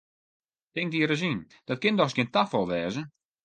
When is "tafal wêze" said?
2.33-3.01